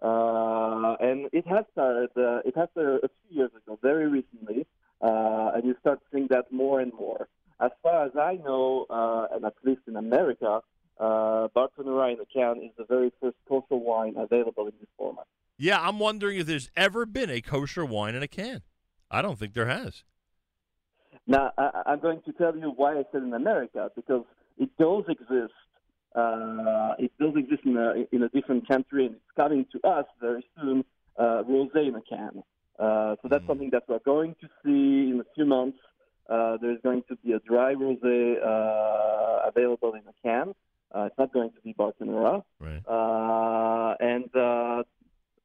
uh, 0.00 0.96
and 1.00 1.28
it 1.32 1.46
has 1.48 1.64
started. 1.72 2.10
Uh, 2.16 2.40
it 2.44 2.56
has 2.56 2.68
started 2.70 3.00
a 3.02 3.10
few 3.28 3.38
years 3.38 3.50
ago, 3.60 3.78
very 3.82 4.06
recently, 4.06 4.66
uh, 5.02 5.50
and 5.54 5.64
you 5.64 5.74
start 5.80 6.00
seeing 6.12 6.28
that 6.28 6.52
more 6.52 6.80
and 6.80 6.92
more. 6.92 7.28
As 7.60 7.72
far 7.82 8.06
as 8.06 8.12
I 8.16 8.34
know, 8.36 8.86
uh, 8.88 9.34
and 9.34 9.44
at 9.44 9.54
least 9.64 9.82
in 9.88 9.96
America, 9.96 10.60
uh, 10.98 11.48
Bartenura 11.54 12.12
in 12.12 12.20
a 12.20 12.26
can 12.26 12.62
is 12.62 12.70
the 12.76 12.84
very 12.84 13.12
first 13.20 13.36
kosher 13.48 13.76
wine 13.76 14.14
available 14.16 14.66
in 14.66 14.72
this 14.80 14.88
format. 14.96 15.26
Yeah, 15.56 15.80
I'm 15.80 15.98
wondering 15.98 16.38
if 16.38 16.46
there's 16.46 16.70
ever 16.76 17.06
been 17.06 17.30
a 17.30 17.40
kosher 17.40 17.84
wine 17.84 18.14
in 18.14 18.22
a 18.22 18.28
can. 18.28 18.62
I 19.10 19.22
don't 19.22 19.38
think 19.38 19.54
there 19.54 19.66
has. 19.66 20.04
Now, 21.26 21.52
I, 21.58 21.82
I'm 21.86 22.00
going 22.00 22.22
to 22.26 22.32
tell 22.32 22.56
you 22.56 22.72
why 22.76 22.94
I 22.98 23.04
said 23.12 23.22
in 23.22 23.32
America 23.34 23.90
because 23.96 24.24
it 24.58 24.70
does 24.78 25.04
exist. 25.08 25.52
Uh, 26.14 26.94
it 26.98 27.12
does 27.20 27.34
exist 27.36 27.62
in 27.64 27.76
a, 27.76 28.04
in 28.14 28.22
a 28.22 28.28
different 28.30 28.66
country, 28.66 29.06
and 29.06 29.14
it's 29.16 29.24
coming 29.36 29.66
to 29.72 29.88
us 29.88 30.06
very 30.20 30.44
soon. 30.60 30.84
Uh, 31.18 31.42
rosé 31.42 31.88
in 31.88 31.96
a 31.96 32.02
can. 32.08 32.42
Uh, 32.78 33.16
so 33.20 33.28
that's 33.28 33.42
Mm. 33.42 33.48
something 33.48 33.70
that 33.70 33.82
we're 33.88 33.98
going 34.04 34.36
to 34.40 34.46
see 34.64 35.10
in 35.10 35.18
a 35.20 35.34
few 35.34 35.44
months. 35.44 35.78
Uh, 36.30 36.56
there's 36.62 36.80
going 36.82 37.02
to 37.08 37.16
be 37.16 37.32
a 37.32 37.40
dry 37.40 37.74
rosé 37.74 38.36
uh, 38.40 39.48
available 39.48 39.94
in 39.94 40.02
a 40.06 40.14
can. 40.22 40.54
Uh, 40.98 41.06
it's 41.06 41.18
not 41.18 41.32
going 41.32 41.50
to 41.50 41.60
be 41.60 41.74
Bartenura. 41.74 42.42
Right. 42.58 42.82
Uh, 42.88 43.94
and 44.00 44.34
uh, 44.34 44.82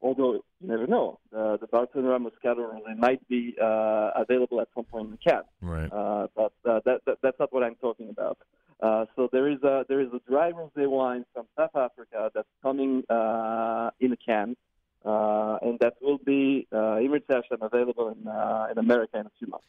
although 0.02 0.34
you 0.34 0.68
never 0.68 0.88
know, 0.88 1.20
uh, 1.36 1.58
the 1.58 1.68
Bartenura 1.68 2.20
Moscato 2.20 2.74
Rosé 2.74 2.98
might 2.98 3.28
be 3.28 3.56
uh, 3.62 4.12
available 4.16 4.62
at 4.62 4.68
some 4.76 4.86
point 4.86 5.06
in 5.06 5.12
the 5.12 5.18
can. 5.18 5.44
Right. 5.62 5.92
Uh, 5.92 6.28
but 6.36 6.54
uh, 6.66 6.80
that, 6.86 7.02
that, 7.06 7.18
that's 7.22 7.40
not 7.40 7.54
what 7.54 7.64
I'm 7.64 7.76
talking 7.76 8.10
about. 8.10 8.38
Uh, 8.82 9.06
so 9.16 9.30
there 9.32 9.50
is 9.50 9.62
a 9.64 9.86
there 9.88 10.02
is 10.02 10.10
a 10.14 10.20
dry 10.30 10.52
rosé 10.52 10.90
wine 10.90 11.24
from 11.34 11.46
South 11.58 11.76
Africa 11.76 12.32
that's 12.34 12.48
coming 12.62 13.04
uh, 13.10 13.92
in 14.02 14.12
a 14.12 14.18
can, 14.18 14.58
uh, 15.06 15.58
and 15.62 15.80
that 15.80 15.94
will 16.02 16.18
be 16.18 16.68
uh, 16.74 16.98
Im 16.98 17.12
Yirtzeh 17.12 17.36
Hashem 17.36 17.62
available 17.62 18.10
in 18.10 18.28
uh, 18.28 18.68
in 18.72 18.78
America 18.78 19.20
in 19.20 19.26
a 19.26 19.32
few 19.40 19.48
months. 19.48 19.68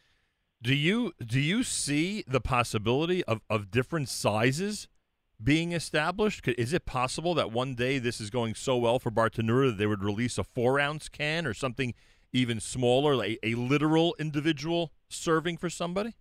Do 0.60 0.74
you 0.74 1.12
do 1.24 1.38
you 1.38 1.62
see 1.62 2.24
the 2.26 2.40
possibility 2.40 3.22
of, 3.24 3.42
of 3.48 3.70
different 3.70 4.08
sizes 4.08 4.88
being 5.44 5.72
established? 5.72 6.42
Could- 6.42 6.58
Is 6.58 6.72
it 6.72 6.86
possible 6.86 7.34
that 7.34 7.52
one 7.52 7.74
day 7.74 7.98
this 7.98 8.20
is 8.20 8.30
going 8.30 8.54
so 8.54 8.76
well 8.78 8.98
for 8.98 9.10
Bartenura 9.10 9.68
that 9.70 9.78
they 9.78 9.86
would 9.86 10.02
release 10.02 10.38
a 10.38 10.44
four 10.44 10.80
ounce 10.80 11.08
can 11.08 11.46
or 11.46 11.54
something 11.54 11.94
even 12.32 12.58
smaller, 12.60 13.14
like 13.14 13.38
a 13.42 13.54
literal 13.54 14.16
individual 14.18 14.92
serving 15.08 15.56
for 15.58 15.70
somebody? 15.70 16.14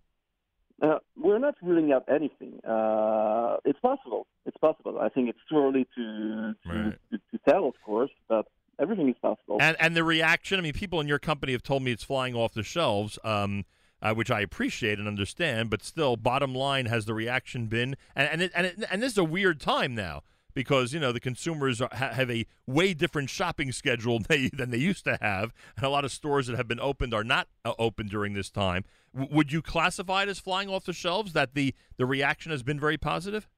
Uh, 0.82 0.98
we're 1.16 1.38
not 1.38 1.54
ruling 1.62 1.92
out 1.92 2.04
anything. 2.08 2.60
Uh, 2.64 3.56
it's 3.64 3.78
possible. 3.80 4.26
It's 4.44 4.56
possible. 4.58 4.98
I 5.00 5.08
think 5.08 5.28
it's 5.30 5.38
too 5.48 5.56
early 5.56 5.86
to 5.96 6.54
to, 6.64 6.68
Right. 6.68 6.98
to, 7.12 7.18
to 7.18 7.38
tell, 7.48 7.66
of 7.66 7.74
course, 7.84 8.10
but 8.28 8.46
Everything 8.80 9.08
is 9.08 9.14
possible. 9.22 9.58
And 9.60 9.76
and 9.78 9.94
the 9.94 10.02
reaction. 10.02 10.58
I 10.58 10.62
mean, 10.62 10.72
people 10.72 10.98
in 11.00 11.06
your 11.06 11.20
company 11.20 11.52
have 11.52 11.62
told 11.62 11.84
me 11.84 11.92
it's 11.92 12.02
flying 12.02 12.34
off 12.34 12.54
the 12.54 12.64
shelves. 12.64 13.20
Um, 13.22 13.66
uh, 14.04 14.12
which 14.14 14.30
I 14.30 14.40
appreciate 14.40 14.98
and 14.98 15.08
understand, 15.08 15.70
but 15.70 15.82
still, 15.82 16.16
bottom 16.16 16.54
line, 16.54 16.86
has 16.86 17.06
the 17.06 17.14
reaction 17.14 17.66
been? 17.66 17.96
And 18.14 18.28
and 18.28 18.42
it, 18.42 18.52
and, 18.54 18.66
it, 18.66 18.84
and 18.90 19.02
this 19.02 19.12
is 19.12 19.18
a 19.18 19.24
weird 19.24 19.60
time 19.60 19.94
now 19.94 20.22
because 20.52 20.92
you 20.92 21.00
know 21.00 21.10
the 21.10 21.20
consumers 21.20 21.80
are, 21.80 21.88
ha- 21.90 22.12
have 22.12 22.30
a 22.30 22.46
way 22.66 22.92
different 22.92 23.30
shopping 23.30 23.72
schedule 23.72 24.18
than 24.28 24.28
they, 24.28 24.48
than 24.50 24.70
they 24.70 24.78
used 24.78 25.04
to 25.04 25.16
have, 25.22 25.54
and 25.76 25.86
a 25.86 25.88
lot 25.88 26.04
of 26.04 26.12
stores 26.12 26.46
that 26.48 26.56
have 26.56 26.68
been 26.68 26.80
opened 26.80 27.14
are 27.14 27.24
not 27.24 27.48
uh, 27.64 27.72
open 27.78 28.06
during 28.06 28.34
this 28.34 28.50
time. 28.50 28.84
W- 29.14 29.34
would 29.34 29.50
you 29.50 29.62
classify 29.62 30.24
it 30.24 30.28
as 30.28 30.38
flying 30.38 30.68
off 30.68 30.84
the 30.84 30.92
shelves? 30.92 31.32
That 31.32 31.54
the 31.54 31.74
the 31.96 32.04
reaction 32.04 32.52
has 32.52 32.62
been 32.62 32.78
very 32.78 32.98
positive. 32.98 33.48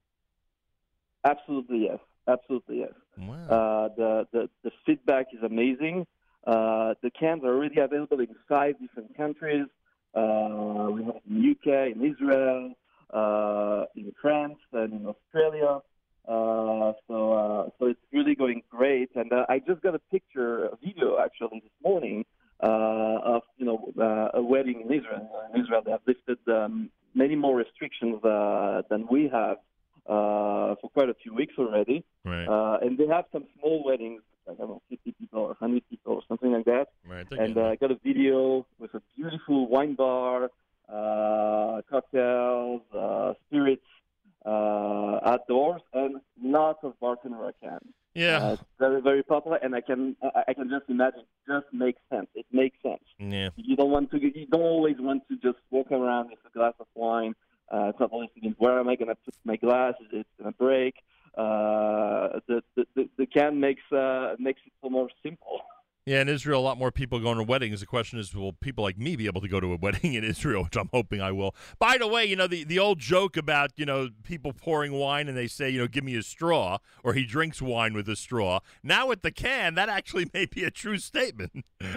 Absolutely 1.25 1.83
yes. 1.83 1.99
Absolutely 2.25 2.79
yes. 2.79 2.93
Wow. 3.17 3.35
Uh, 3.35 3.89
the, 3.97 4.27
the 4.31 4.49
the 4.63 4.71
feedback 4.85 5.27
is 5.33 5.43
amazing. 5.43 6.07
Uh, 6.45 6.93
the 7.03 7.11
cans 7.11 7.43
are 7.43 7.53
already 7.53 7.81
available 7.81 8.21
in 8.21 8.29
five 8.47 8.79
different 8.79 9.17
countries. 9.17 9.65
Uh, 10.17 10.91
we 10.91 11.03
have 11.03 11.15
it 11.15 11.23
in 11.29 11.51
UK, 11.51 11.67
in 11.95 11.99
Israel, 12.11 12.73
uh, 13.13 13.85
in 13.95 14.11
France, 14.21 14.59
and 14.73 14.93
in 14.93 15.05
Australia. 15.05 15.79
Uh, 16.27 16.91
so 17.07 17.33
uh, 17.33 17.69
so 17.77 17.85
it's 17.85 18.05
really 18.11 18.35
going 18.35 18.61
great. 18.69 19.09
And 19.15 19.31
uh, 19.31 19.45
I 19.47 19.59
just 19.59 19.81
got 19.81 19.95
a 19.95 20.03
picture, 20.15 20.65
a 20.65 20.75
video 20.83 21.19
actually 21.25 21.59
this 21.61 21.77
morning 21.83 22.25
uh, 22.61 23.35
of 23.35 23.43
you 23.57 23.65
know 23.65 23.79
uh, 23.99 24.39
a 24.39 24.41
wedding 24.41 24.81
in 24.81 24.87
Israel. 24.87 25.29
In 25.53 25.61
Israel, 25.61 25.81
they 25.85 25.91
have 25.91 26.01
lifted 26.05 26.39
um, 26.47 26.89
many 27.13 27.35
more 27.35 27.55
restrictions 27.55 28.23
uh, 28.23 28.81
than 28.89 29.07
we 29.09 29.29
have 29.31 29.57
uh, 30.07 30.75
for 30.81 30.89
quite 30.93 31.09
a 31.09 31.15
few 31.21 31.33
weeks 31.33 31.53
already. 31.57 32.03
right. 32.23 32.47
Uh, 32.47 32.77
and 32.81 32.97
they 32.97 33.07
have 33.07 33.25
some 33.31 33.45
small 33.59 33.83
weddings, 33.83 34.21
like 34.47 34.57
I 34.57 34.61
don't 34.61 34.69
know, 34.69 34.81
50 34.89 35.13
people 35.19 35.39
or 35.41 35.47
100 35.47 35.83
people 35.89 36.13
or 36.13 36.21
something 36.27 36.51
like 36.51 36.65
that. 36.65 36.87
right. 37.07 37.27
And 37.31 37.57
uh, 37.57 37.65
I 37.67 37.75
got 37.75 37.91
a 37.91 37.99
video 38.03 38.65
with 38.79 38.93
a 38.93 39.01
beautiful 39.15 39.67
wine 39.67 39.95
bar, 39.95 40.49
uh, 40.89 41.81
cocktails, 41.89 42.81
uh, 42.97 43.33
spirits 43.47 43.83
uh, 44.45 45.19
outdoors, 45.25 45.81
and 45.93 46.21
lots 46.41 46.79
of 46.83 46.93
Bartenura 47.01 47.51
cans. 47.61 47.81
yeah. 48.13 48.37
Uh, 48.37 48.55
very, 48.79 49.01
very 49.01 49.23
popular, 49.23 49.57
and 49.57 49.75
I 49.75 49.81
can 49.81 50.15
I 50.21 50.43
I 50.49 50.53
can 50.53 50.69
just 50.69 50.85
imagine. 50.89 51.21
It 51.21 51.51
just 51.51 51.73
makes 51.73 51.99
sense. 52.09 52.27
It 52.35 52.45
makes 52.51 52.77
sense. 52.81 53.03
yeah. 53.19 53.49
You 53.57 53.75
don't 53.75 53.91
want 53.91 54.11
to. 54.11 54.17
You 54.21 54.47
don't 54.47 54.61
always 54.61 54.95
want 54.99 55.27
to 55.29 55.35
just 55.37 55.59
walk 55.69 55.91
around 55.91 56.29
with 56.29 56.39
a 56.49 56.51
glass 56.57 56.73
of 56.79 56.87
wine. 56.95 57.35
Uh, 57.69 57.89
it's 57.89 57.99
not 57.99 58.11
always 58.11 58.29
thinking, 58.33 58.55
where 58.57 58.79
am 58.79 58.87
I 58.87 58.95
going 58.95 59.09
to 59.09 59.15
put 59.15 59.35
my 59.43 59.57
glass? 59.57 59.95
Is 59.99 60.21
it 60.21 60.27
going 60.39 60.53
to 60.53 60.57
break? 60.57 60.95
Uh, 61.37 62.39
the, 62.47 62.63
the 62.75 63.09
the 63.17 63.25
can 63.27 63.59
makes 63.59 63.83
uh, 63.91 64.35
makes 64.39 64.61
it 64.65 64.73
so 64.81 64.89
more 64.89 65.07
simple. 65.23 65.61
Yeah, 66.07 66.21
in 66.21 66.29
Israel, 66.29 66.61
a 66.61 66.63
lot 66.63 66.77
more 66.77 66.89
people 66.89 67.19
going 67.19 67.35
to 67.35 67.43
weddings. 67.43 67.81
The 67.81 67.85
question 67.85 68.17
is, 68.17 68.33
will 68.33 68.53
people 68.53 68.81
like 68.81 68.97
me 68.97 69.17
be 69.17 69.25
able 69.25 69.41
to 69.41 69.47
go 69.49 69.59
to 69.59 69.73
a 69.73 69.75
wedding 69.81 70.13
in 70.13 70.23
Israel, 70.23 70.63
which 70.63 70.77
I'm 70.77 70.89
hoping 70.93 71.19
I 71.19 71.33
will. 71.33 71.53
By 71.79 71.97
the 71.97 72.07
way, 72.07 72.23
you 72.23 72.37
know, 72.37 72.47
the, 72.47 72.63
the 72.63 72.79
old 72.79 72.99
joke 72.99 73.35
about, 73.35 73.71
you 73.75 73.85
know, 73.85 74.11
people 74.23 74.53
pouring 74.53 74.93
wine 74.93 75.27
and 75.27 75.37
they 75.37 75.47
say, 75.47 75.69
you 75.69 75.79
know, 75.79 75.87
give 75.87 76.05
me 76.05 76.15
a 76.15 76.23
straw, 76.23 76.77
or 77.03 77.13
he 77.13 77.25
drinks 77.25 77.61
wine 77.61 77.93
with 77.93 78.07
a 78.07 78.15
straw. 78.15 78.61
Now 78.81 79.07
with 79.07 79.21
the 79.21 79.31
can, 79.31 79.75
that 79.75 79.89
actually 79.89 80.29
may 80.33 80.45
be 80.45 80.63
a 80.63 80.71
true 80.71 80.97
statement. 80.97 81.51
you 81.81 81.95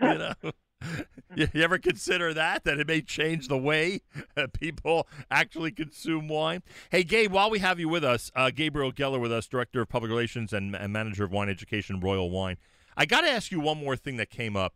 know? 0.00 0.34
You, 1.34 1.48
ever 1.56 1.76
consider 1.76 2.32
that, 2.32 2.64
that 2.64 2.78
it 2.78 2.86
may 2.86 3.02
change 3.02 3.48
the 3.48 3.58
way 3.58 4.00
uh, 4.38 4.46
people 4.54 5.06
actually 5.30 5.70
consume 5.70 6.28
wine? 6.28 6.62
Hey, 6.90 7.02
Gabe, 7.02 7.30
while 7.30 7.50
we 7.50 7.58
have 7.58 7.78
you 7.78 7.90
with 7.90 8.04
us, 8.04 8.30
uh, 8.34 8.50
Gabriel 8.50 8.90
Geller 8.90 9.20
with 9.20 9.32
us, 9.32 9.46
Director 9.46 9.82
of 9.82 9.88
Public 9.90 10.08
Relations 10.08 10.54
and, 10.54 10.74
and 10.74 10.94
Manager 10.94 11.24
of 11.24 11.32
Wine 11.32 11.50
Education, 11.50 12.00
Royal 12.00 12.30
Wine. 12.30 12.56
I 12.96 13.04
got 13.04 13.20
to 13.20 13.28
ask 13.28 13.52
you 13.52 13.60
one 13.60 13.76
more 13.76 13.96
thing 13.96 14.16
that 14.16 14.30
came 14.30 14.56
up. 14.56 14.74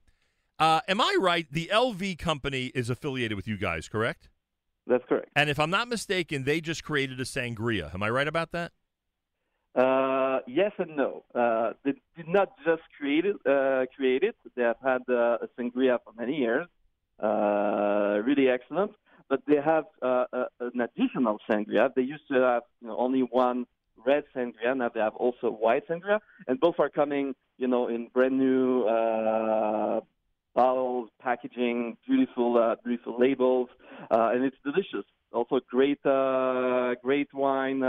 Uh, 0.58 0.80
am 0.86 1.00
I 1.00 1.16
right? 1.18 1.46
The 1.50 1.70
LV 1.72 2.18
company 2.18 2.66
is 2.74 2.90
affiliated 2.90 3.36
with 3.36 3.48
you 3.48 3.56
guys, 3.56 3.88
correct? 3.88 4.28
That's 4.86 5.04
correct. 5.08 5.30
And 5.34 5.48
if 5.48 5.58
I'm 5.58 5.70
not 5.70 5.88
mistaken, 5.88 6.44
they 6.44 6.60
just 6.60 6.84
created 6.84 7.18
a 7.20 7.24
sangria. 7.24 7.94
Am 7.94 8.02
I 8.02 8.10
right 8.10 8.28
about 8.28 8.52
that? 8.52 8.72
Uh, 9.74 10.40
yes 10.46 10.72
and 10.78 10.96
no. 10.96 11.24
Uh, 11.34 11.72
they 11.84 11.92
did 12.16 12.28
not 12.28 12.48
just 12.64 12.82
create 12.98 13.24
it. 13.24 13.36
Uh, 13.46 13.86
create 13.94 14.22
it. 14.22 14.36
They 14.56 14.62
have 14.62 14.76
had 14.82 15.02
uh, 15.08 15.38
a 15.42 15.48
sangria 15.58 15.98
for 16.02 16.12
many 16.16 16.36
years. 16.36 16.66
Uh, 17.22 18.20
really 18.24 18.48
excellent. 18.48 18.92
But 19.28 19.42
they 19.46 19.56
have 19.56 19.84
uh, 20.02 20.24
an 20.58 20.80
additional 20.80 21.38
sangria. 21.48 21.90
They 21.94 22.02
used 22.02 22.26
to 22.32 22.40
have 22.40 22.62
you 22.80 22.88
know, 22.88 22.96
only 22.98 23.20
one 23.20 23.66
red 24.04 24.24
sangria. 24.34 24.76
Now 24.76 24.88
they 24.92 25.00
have 25.00 25.14
also 25.14 25.50
white 25.50 25.86
sangria, 25.86 26.18
and 26.48 26.58
both 26.58 26.76
are 26.80 26.90
coming, 26.90 27.34
you 27.56 27.68
know, 27.68 27.86
in 27.86 28.08
brand 28.12 28.36
new 28.38 28.84
bottles, 30.52 31.10
packaging, 31.20 31.96
beautiful, 32.04 32.74
beautiful 32.84 33.20
labels, 33.20 33.68
and 34.10 34.44
it's 34.44 34.56
delicious. 34.64 35.06
Also, 35.32 35.60
great, 35.70 36.02
great 36.02 37.32
wine. 37.32 37.84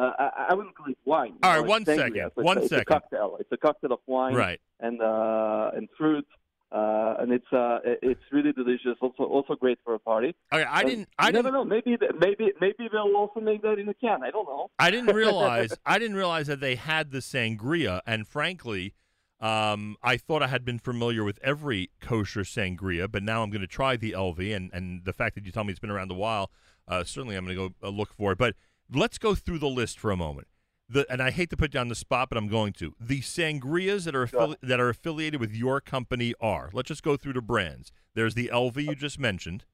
Uh, 0.00 0.12
I, 0.18 0.46
I 0.50 0.54
wouldn't 0.54 0.74
call 0.76 0.86
it 0.88 0.96
wine. 1.04 1.34
All 1.42 1.58
right, 1.60 1.66
one 1.68 1.84
sangria. 1.84 1.96
second, 1.96 2.30
So 2.36 2.42
one 2.42 2.56
it's, 2.58 2.66
a- 2.66 2.68
second. 2.70 2.80
It's 2.80 2.90
a 2.90 2.94
cocktail. 3.00 3.36
It's 3.40 3.52
a 3.52 3.56
cocktail 3.56 3.92
of 3.92 3.98
wine 4.06 4.34
Right. 4.34 4.60
and 4.80 5.02
uh, 5.02 5.70
and 5.76 5.88
fruit, 5.98 6.26
uh, 6.72 7.16
and 7.18 7.32
it's 7.32 7.52
uh, 7.52 7.78
it's 7.84 8.20
really 8.32 8.52
delicious. 8.52 8.96
Also, 9.02 9.24
also 9.24 9.54
great 9.56 9.78
for 9.84 9.94
a 9.94 9.98
party. 9.98 10.34
Okay, 10.52 10.64
I 10.64 10.80
And 10.80 10.88
didn't. 10.88 11.08
I 11.18 11.30
never 11.32 11.50
know. 11.50 11.64
Maybe 11.64 11.98
maybe 12.18 12.52
maybe 12.60 12.88
they'll 12.90 13.14
also 13.16 13.40
make 13.40 13.60
that 13.62 13.78
in 13.78 13.88
a 13.88 13.94
can. 13.94 14.22
I 14.22 14.30
don't 14.30 14.46
know. 14.48 14.70
I 14.78 14.90
didn't 14.90 15.14
realize. 15.14 15.74
I 15.84 15.98
didn't 15.98 16.16
realize 16.16 16.46
that 16.46 16.60
they 16.60 16.76
had 16.76 17.10
the 17.10 17.18
sangria. 17.18 18.00
And 18.06 18.26
frankly, 18.26 18.94
um, 19.40 19.96
I 20.02 20.16
thought 20.16 20.42
I 20.42 20.46
had 20.48 20.64
been 20.64 20.78
familiar 20.78 21.24
with 21.24 21.38
every 21.42 21.90
kosher 22.00 22.42
sangria, 22.42 23.10
but 23.10 23.22
now 23.22 23.42
I'm 23.42 23.50
going 23.50 23.60
to 23.62 23.66
try 23.66 23.96
the 23.96 24.12
LV. 24.12 24.54
And 24.56 24.70
and 24.72 25.04
the 25.04 25.12
fact 25.12 25.34
that 25.34 25.44
you 25.44 25.52
tell 25.52 25.64
me 25.64 25.72
it's 25.72 25.80
been 25.80 25.90
around 25.90 26.10
a 26.10 26.14
while, 26.14 26.50
uh, 26.88 27.04
certainly 27.04 27.36
I'm 27.36 27.44
going 27.44 27.56
to 27.56 27.68
go 27.68 27.86
uh, 27.86 27.90
look 27.90 28.14
for 28.14 28.32
it. 28.32 28.38
But 28.38 28.54
let's 28.92 29.18
go 29.18 29.34
through 29.34 29.58
the 29.58 29.68
list 29.68 29.98
for 29.98 30.10
a 30.10 30.16
moment. 30.16 30.48
The, 30.88 31.06
and 31.10 31.22
I 31.22 31.30
hate 31.30 31.50
to 31.50 31.56
put 31.56 31.72
you 31.74 31.78
on 31.80 31.88
the 31.88 31.94
spot, 31.94 32.28
but 32.30 32.36
I'm 32.38 32.48
going 32.48 32.72
to. 32.74 32.94
The 33.00 33.20
sangrias 33.20 34.04
that 34.04 34.16
are 34.16 34.26
affili- 34.26 34.56
that 34.62 34.80
are 34.80 34.88
affiliated 34.88 35.38
with 35.40 35.54
your 35.54 35.80
company 35.80 36.34
are. 36.40 36.68
Let's 36.72 36.88
just 36.88 37.02
go 37.04 37.16
through 37.16 37.34
the 37.34 37.42
brands. 37.42 37.92
There's 38.14 38.34
the 38.34 38.50
LV 38.52 38.76
you 38.84 38.94
just 38.96 39.18
mentioned. 39.18 39.64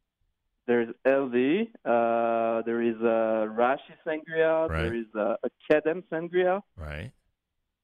There's 0.67 0.89
LV. 1.07 1.69
Uh, 1.85 2.63
there 2.67 2.83
is 2.83 2.97
uh, 3.01 3.47
Rashi 3.57 3.95
Sangria. 4.07 4.69
Right. 4.69 4.83
There 4.83 4.95
is 4.95 5.07
uh, 5.17 5.37
a 5.43 5.49
Kedem 5.73 6.03
Sangria, 6.13 6.61
Right. 6.77 7.13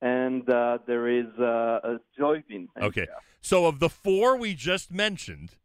and 0.03 0.47
uh, 0.51 0.79
there 0.87 1.09
is 1.09 1.27
uh, 1.39 1.79
a 1.85 2.01
Joyvin 2.19 2.67
Sangria. 2.77 2.83
Okay. 2.83 3.07
So 3.41 3.67
of 3.67 3.79
the 3.79 3.89
four 3.89 4.37
we 4.37 4.55
just 4.55 4.93
mentioned, 4.93 5.57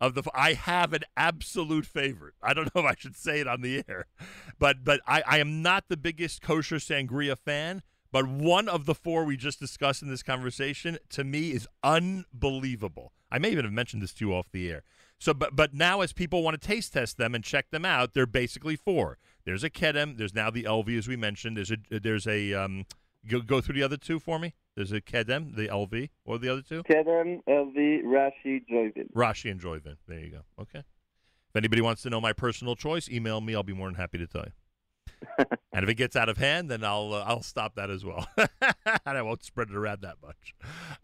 of 0.00 0.14
the 0.14 0.22
I 0.34 0.54
have 0.54 0.92
an 0.92 1.02
absolute 1.16 1.86
favorite. 1.86 2.34
I 2.42 2.54
don't 2.54 2.64
know 2.74 2.82
if 2.82 2.86
I 2.86 2.94
should 2.96 3.16
say 3.16 3.40
it 3.40 3.46
on 3.46 3.60
the 3.60 3.84
air, 3.88 4.06
but 4.58 4.84
but 4.84 5.00
I, 5.06 5.22
I 5.26 5.38
am 5.38 5.62
not 5.62 5.84
the 5.88 5.96
biggest 5.96 6.42
kosher 6.42 6.76
sangria 6.76 7.36
fan. 7.36 7.82
But 8.12 8.26
one 8.26 8.68
of 8.68 8.86
the 8.86 8.94
four 8.94 9.24
we 9.24 9.36
just 9.36 9.60
discussed 9.60 10.02
in 10.02 10.08
this 10.08 10.24
conversation 10.24 10.98
to 11.10 11.22
me 11.22 11.52
is 11.52 11.68
unbelievable. 11.84 13.12
I 13.30 13.38
may 13.38 13.50
even 13.52 13.64
have 13.64 13.72
mentioned 13.72 14.02
this 14.02 14.12
to 14.14 14.26
you 14.26 14.34
off 14.34 14.50
the 14.50 14.68
air. 14.68 14.82
So, 15.18 15.34
but 15.34 15.54
but 15.54 15.74
now 15.74 16.00
as 16.00 16.12
people 16.12 16.42
want 16.42 16.60
to 16.60 16.66
taste 16.66 16.94
test 16.94 17.18
them 17.18 17.34
and 17.34 17.44
check 17.44 17.70
them 17.70 17.84
out, 17.84 18.14
they're 18.14 18.26
basically 18.26 18.74
four. 18.74 19.18
There's 19.44 19.62
a 19.62 19.70
Kedem. 19.70 20.16
There's 20.16 20.34
now 20.34 20.50
the 20.50 20.64
LV 20.64 20.96
as 20.98 21.06
we 21.06 21.16
mentioned. 21.16 21.56
There's 21.56 21.70
a 21.70 21.76
there's 21.90 22.26
a 22.26 22.54
um. 22.54 22.86
Go, 23.28 23.42
go 23.42 23.60
through 23.60 23.74
the 23.74 23.82
other 23.82 23.98
two 23.98 24.18
for 24.18 24.38
me. 24.38 24.54
There's 24.80 24.92
it 24.92 25.04
Kedem, 25.04 25.56
the 25.56 25.68
LV, 25.68 26.08
or 26.24 26.38
the 26.38 26.48
other 26.48 26.62
two. 26.62 26.82
Kedem, 26.84 27.42
LV, 27.46 28.02
Rashi, 28.02 28.64
Joyvin. 28.66 29.12
Rashi 29.14 29.50
and 29.50 29.60
Joyvin. 29.60 29.96
There 30.08 30.18
you 30.18 30.30
go. 30.30 30.40
Okay. 30.58 30.78
If 30.78 31.56
anybody 31.56 31.82
wants 31.82 32.00
to 32.02 32.08
know 32.08 32.18
my 32.18 32.32
personal 32.32 32.76
choice, 32.76 33.06
email 33.06 33.42
me. 33.42 33.54
I'll 33.54 33.62
be 33.62 33.74
more 33.74 33.88
than 33.88 33.96
happy 33.96 34.16
to 34.16 34.26
tell 34.26 34.46
you. 34.46 35.44
and 35.74 35.84
if 35.84 35.90
it 35.90 35.96
gets 35.96 36.16
out 36.16 36.30
of 36.30 36.38
hand, 36.38 36.70
then 36.70 36.82
I'll 36.82 37.12
uh, 37.12 37.24
I'll 37.26 37.42
stop 37.42 37.74
that 37.74 37.90
as 37.90 38.06
well, 38.06 38.26
and 38.38 38.48
I 39.04 39.20
won't 39.20 39.44
spread 39.44 39.68
it 39.68 39.76
around 39.76 40.00
that 40.00 40.16
much. 40.22 40.54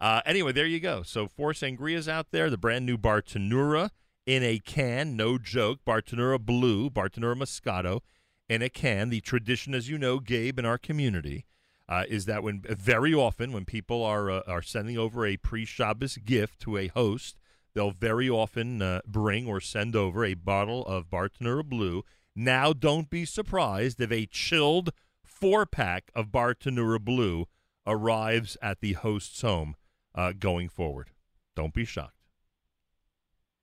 Uh, 0.00 0.22
anyway, 0.24 0.52
there 0.52 0.64
you 0.64 0.80
go. 0.80 1.02
So 1.02 1.28
four 1.28 1.52
sangrias 1.52 2.08
out 2.08 2.28
there. 2.30 2.48
The 2.48 2.56
brand 2.56 2.86
new 2.86 2.96
Bartenura 2.96 3.90
in 4.24 4.42
a 4.42 4.58
can, 4.58 5.16
no 5.16 5.36
joke. 5.36 5.80
Bartenura 5.86 6.40
Blue, 6.40 6.88
Bartenura 6.88 7.36
Moscato 7.36 8.00
in 8.48 8.62
a 8.62 8.70
can. 8.70 9.10
The 9.10 9.20
tradition, 9.20 9.74
as 9.74 9.90
you 9.90 9.98
know, 9.98 10.18
Gabe, 10.18 10.58
in 10.58 10.64
our 10.64 10.78
community. 10.78 11.44
Uh, 11.88 12.04
is 12.08 12.24
that 12.24 12.42
when 12.42 12.62
very 12.68 13.14
often 13.14 13.52
when 13.52 13.64
people 13.64 14.02
are 14.02 14.28
uh, 14.28 14.42
are 14.48 14.62
sending 14.62 14.98
over 14.98 15.24
a 15.24 15.36
pre-Shabbos 15.36 16.16
gift 16.18 16.58
to 16.60 16.76
a 16.76 16.88
host, 16.88 17.38
they'll 17.74 17.92
very 17.92 18.28
often 18.28 18.82
uh, 18.82 19.00
bring 19.06 19.46
or 19.46 19.60
send 19.60 19.94
over 19.94 20.24
a 20.24 20.34
bottle 20.34 20.84
of 20.86 21.08
Bartenura 21.08 21.62
Blue. 21.62 22.02
Now, 22.34 22.72
don't 22.72 23.08
be 23.08 23.24
surprised 23.24 24.00
if 24.00 24.10
a 24.10 24.26
chilled 24.26 24.90
four 25.22 25.64
pack 25.64 26.10
of 26.14 26.32
Bartenura 26.32 26.98
Blue 26.98 27.46
arrives 27.86 28.56
at 28.60 28.80
the 28.80 28.94
host's 28.94 29.42
home 29.42 29.76
uh, 30.14 30.32
going 30.36 30.68
forward. 30.68 31.10
Don't 31.54 31.72
be 31.72 31.84
shocked. 31.84 32.24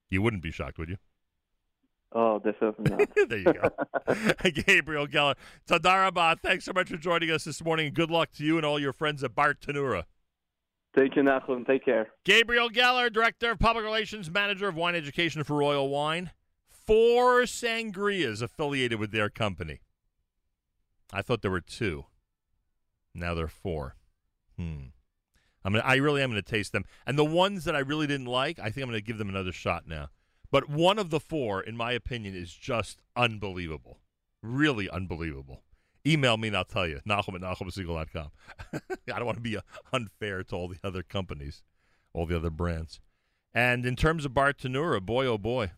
You 0.09 0.21
wouldn't 0.21 0.43
be 0.43 0.51
shocked, 0.51 0.77
would 0.77 0.89
you? 0.89 0.97
Oh, 2.15 2.39
this 2.39 2.53
definitely 2.53 3.05
not. 3.17 3.29
there 3.29 3.37
you 3.39 3.53
go. 3.53 3.69
Gabriel 4.65 5.07
Geller. 5.07 5.35
Toda 5.67 5.89
raba, 5.89 6.39
thanks 6.39 6.65
so 6.65 6.73
much 6.73 6.89
for 6.89 6.97
joining 6.97 7.31
us 7.31 7.43
this 7.43 7.63
morning, 7.63 7.93
good 7.93 8.11
luck 8.11 8.31
to 8.33 8.43
you 8.43 8.57
and 8.57 8.65
all 8.65 8.79
your 8.79 8.93
friends 8.93 9.23
at 9.23 9.33
Bartenura. 9.35 10.03
Thank 10.95 11.15
you, 11.15 11.23
Nachum. 11.23 11.65
Take 11.65 11.85
care. 11.85 12.09
Gabriel 12.23 12.69
Geller, 12.69 13.11
Director 13.11 13.51
of 13.51 13.59
Public 13.59 13.83
Relations, 13.83 14.29
Manager 14.29 14.67
of 14.67 14.75
Wine 14.75 14.93
Education 14.93 15.43
for 15.43 15.55
Royal 15.55 15.89
Wine. 15.89 16.29
Four 16.69 17.43
sangrias 17.43 18.43
affiliated 18.43 18.99
with 18.99 19.11
their 19.11 19.29
company. 19.29 19.79
I 21.11 21.23
thought 21.23 21.41
there 21.41 21.49
were 21.49 21.61
two. 21.61 22.05
Now 23.15 23.33
there 23.33 23.45
are 23.45 23.47
four. 23.47 23.95
Hmm. 24.57 24.87
I'm 25.65 25.73
gonna, 25.73 25.83
I 25.83 25.95
really 25.95 26.21
am 26.21 26.29
going 26.29 26.41
to 26.41 26.47
taste 26.47 26.73
them. 26.73 26.85
And 27.07 27.17
the 27.17 27.25
ones 27.25 27.63
that 27.63 27.75
I 27.75 27.79
really 27.79 28.05
didn't 28.05 28.27
like, 28.27 28.59
I 28.59 28.63
think 28.69 28.83
I'm 28.83 28.89
going 28.89 28.99
to 28.99 29.05
give 29.05 29.17
them 29.17 29.29
another 29.29 29.51
shot 29.51 29.87
now. 29.87 30.09
But 30.53 30.69
one 30.69 30.99
of 30.99 31.09
the 31.09 31.19
four, 31.19 31.63
in 31.63 31.75
my 31.75 31.93
opinion, 31.93 32.35
is 32.35 32.53
just 32.53 33.01
unbelievable. 33.15 34.01
Really 34.43 34.87
unbelievable. 34.87 35.63
Email 36.05 36.37
me 36.37 36.49
and 36.49 36.55
I'll 36.55 36.63
tell 36.63 36.85
you. 36.87 36.99
Nachum 37.09 37.33
at 37.33 37.41
NachumSegal.com. 37.41 38.29
I 39.11 39.17
don't 39.17 39.25
want 39.25 39.39
to 39.39 39.41
be 39.41 39.57
uh, 39.57 39.61
unfair 39.91 40.43
to 40.43 40.55
all 40.55 40.67
the 40.67 40.77
other 40.83 41.01
companies, 41.01 41.63
all 42.13 42.27
the 42.27 42.35
other 42.35 42.51
brands. 42.51 42.99
And 43.51 43.83
in 43.83 43.95
terms 43.95 44.25
of 44.25 44.33
Bartenura, 44.33 45.01
boy, 45.01 45.25
oh 45.25 45.39
boy, 45.39 45.71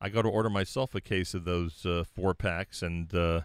I 0.00 0.10
got 0.10 0.22
to 0.22 0.28
order 0.28 0.48
myself 0.48 0.94
a 0.94 1.00
case 1.00 1.34
of 1.34 1.44
those 1.44 1.84
uh, 1.84 2.04
four 2.04 2.34
packs 2.34 2.82
and 2.82 3.12
uh, 3.12 3.40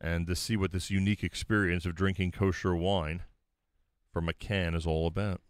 and 0.00 0.28
to 0.28 0.36
see 0.36 0.56
what 0.56 0.70
this 0.70 0.88
unique 0.88 1.24
experience 1.24 1.84
of 1.84 1.96
drinking 1.96 2.30
kosher 2.30 2.76
wine 2.76 3.22
from 4.12 4.28
a 4.28 4.34
can 4.34 4.76
is 4.76 4.86
all 4.86 5.08
about. 5.08 5.40